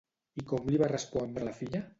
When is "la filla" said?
1.51-1.87